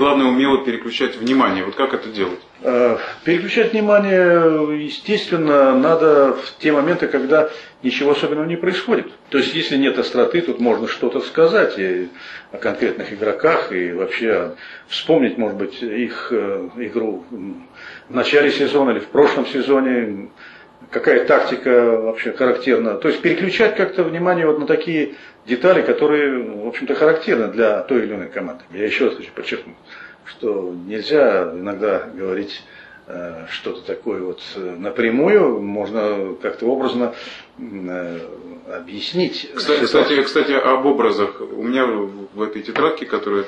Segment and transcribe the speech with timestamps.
[0.00, 1.62] главное, умело переключать внимание.
[1.62, 2.40] Вот как это делать?
[2.62, 7.50] Э, переключать внимание, естественно, надо в те моменты, когда
[7.82, 9.12] ничего особенного не происходит.
[9.28, 12.08] То есть, если нет остроты, тут можно что-то сказать и
[12.50, 14.54] о конкретных игроках, и вообще
[14.88, 17.24] вспомнить, может быть, их э, игру
[18.08, 20.30] в начале сезона или в прошлом сезоне,
[20.90, 22.96] какая тактика вообще характерна.
[22.96, 25.14] То есть переключать как-то внимание вот на такие
[25.46, 28.64] детали, которые, в общем-то, характерны для той или иной команды.
[28.72, 29.76] Я еще раз хочу подчеркнуть,
[30.24, 32.62] что нельзя иногда говорить
[33.06, 37.14] э, что-то такое вот э, напрямую, можно как-то образно
[37.58, 38.18] э,
[38.74, 39.50] объяснить.
[39.54, 41.40] Кстати, кстати, кстати, об образах.
[41.40, 43.44] У меня в этой тетрадке, которая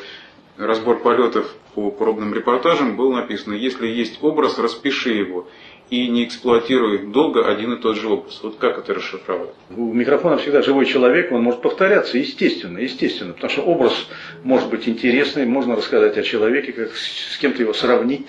[0.66, 5.48] разбор полетов по пробным репортажам, было написано, если есть образ, распиши его
[5.90, 8.40] и не эксплуатируй долго один и тот же образ.
[8.42, 9.50] Вот как это расшифровать?
[9.76, 14.08] У микрофона всегда живой человек, он может повторяться, естественно, естественно, потому что образ
[14.42, 18.26] может быть интересный, можно рассказать о человеке, как с кем-то его сравнить.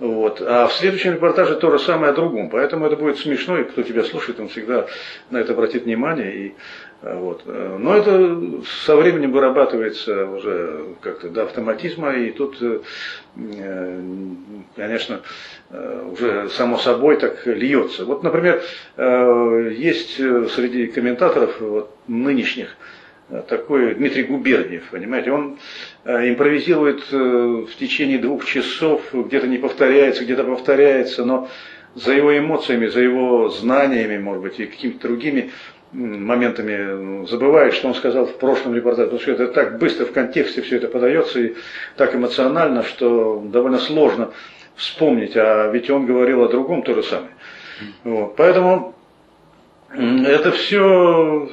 [0.00, 0.40] Вот.
[0.40, 2.50] А в следующем репортаже то же самое о другом.
[2.50, 4.88] Поэтому это будет смешно, и кто тебя слушает, он всегда
[5.30, 6.36] на это обратит внимание.
[6.36, 6.54] И,
[7.04, 7.42] вот.
[7.44, 14.00] Но это со временем вырабатывается уже как-то до автоматизма, и тут, э,
[14.74, 15.20] конечно,
[15.70, 18.06] э, уже само собой так льется.
[18.06, 18.62] Вот, например,
[18.96, 22.74] э, есть среди комментаторов вот, нынешних
[23.48, 25.58] такой Дмитрий Губерниев, понимаете, он
[26.04, 31.48] импровизирует в течение двух часов, где-то не повторяется, где-то повторяется, но
[31.94, 35.50] за его эмоциями, за его знаниями, может быть, и какими-то другими
[35.94, 40.62] моментами забываешь, что он сказал в прошлом репортаже, потому что это так быстро в контексте
[40.62, 41.54] все это подается и
[41.96, 44.30] так эмоционально, что довольно сложно
[44.74, 47.32] вспомнить, а ведь он говорил о другом то же самое.
[48.02, 48.36] Вот.
[48.36, 48.94] Поэтому
[49.92, 51.48] это все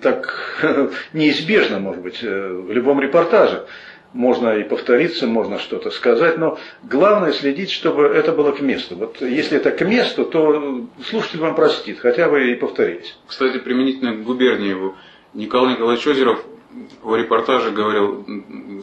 [0.00, 0.62] так
[1.12, 3.66] неизбежно, может быть, э, в любом репортаже
[4.12, 8.96] можно и повториться, можно что-то сказать, но главное следить, чтобы это было к месту.
[8.96, 13.16] Вот если это к месту, то слушатель вам простит, хотя бы и повторились.
[13.26, 14.96] Кстати, применительно к Губерниеву,
[15.34, 16.44] Николай Николаевич Озеров
[17.02, 18.24] в репортаже говорил,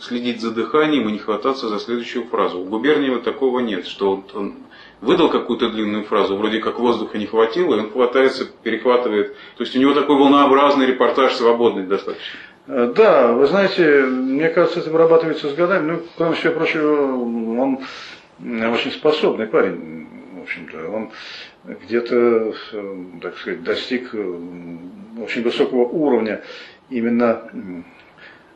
[0.01, 2.59] следить за дыханием и не хвататься за следующую фразу.
[2.59, 4.55] У Губерниева такого нет, что он
[5.01, 9.35] выдал какую-то длинную фразу, вроде как воздуха не хватило, и он хватается, перехватывает.
[9.57, 12.39] То есть у него такой волнообразный репортаж, свободный достаточно.
[12.67, 15.91] Э, да, вы знаете, мне кажется, это вырабатывается с годами.
[15.91, 17.13] Ну, кроме всего прочего,
[17.61, 17.79] он
[18.39, 20.89] очень способный парень, в общем-то.
[20.89, 21.11] Он
[21.63, 24.37] где-то, э, так сказать, достиг э,
[25.21, 26.41] очень высокого уровня
[26.89, 27.83] именно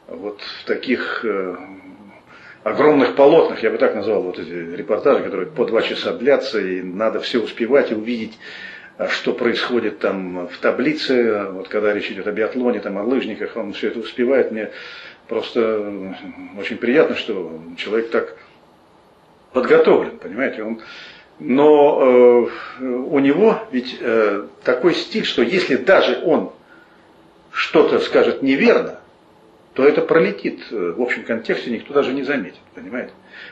[0.07, 1.25] вот в таких
[2.63, 6.81] огромных полотнах, я бы так назвал вот эти репортажи, которые по два часа длятся, и
[6.81, 8.37] надо все успевать и увидеть
[9.07, 13.73] что происходит там в таблице, вот когда речь идет о биатлоне, там, о лыжниках, он
[13.73, 14.51] все это успевает.
[14.51, 14.71] Мне
[15.27, 16.13] просто
[16.59, 18.35] очень приятно, что человек так
[19.53, 20.81] подготовлен, понимаете, он
[21.39, 22.49] но
[22.81, 26.51] э, у него ведь э, такой стиль, что если даже он
[27.51, 28.98] что-то скажет неверно,
[29.73, 33.11] то это пролетит э, в общем контексте, никто даже не заметит, понимаете?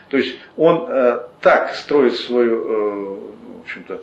[0.09, 3.17] То есть он э, так строит свою, э,
[3.57, 4.01] в общем-то,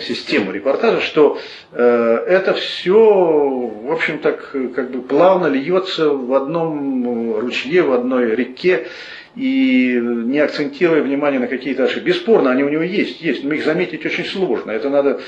[0.00, 1.38] систему репортажа, что
[1.70, 8.34] э, это все, в общем, так как бы плавно льется в одном ручье, в одной
[8.34, 8.88] реке,
[9.34, 12.08] и не акцентируя внимание на какие-то ошибки.
[12.08, 14.72] Бесспорно, они у него есть, есть, но их заметить очень сложно.
[14.72, 15.20] Это надо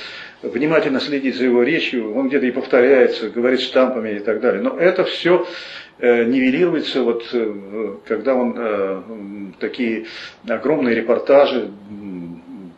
[0.43, 4.63] внимательно следить за его речью, он где-то и повторяется, говорит штампами и так далее.
[4.63, 5.47] Но это все
[5.99, 9.03] э, нивелируется, вот, э, когда он э,
[9.59, 10.07] такие
[10.47, 11.71] огромные репортажи,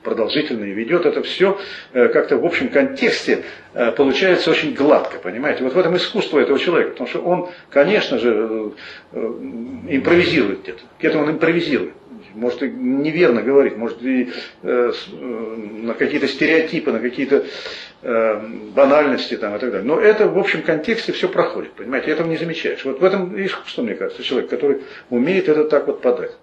[0.06, 1.58] продолжительные ведет, это все
[1.92, 3.42] э, как-то в общем контексте
[3.74, 5.64] э, получается очень гладко, понимаете?
[5.64, 8.72] Вот в этом искусство этого человека, потому что он, конечно же,
[9.12, 9.18] э,
[9.88, 11.94] импровизирует где-то, где-то он импровизирует.
[12.34, 14.30] Может и неверно говорить, может и
[14.62, 17.44] э, на какие-то стереотипы, на какие-то
[18.02, 18.40] э,
[18.76, 19.86] банальности там, и так далее.
[19.86, 22.84] Но это в общем контексте все проходит, понимаете, этого не замечаешь.
[22.84, 26.36] Вот в этом искусство, мне кажется, человек, который умеет это так вот подать.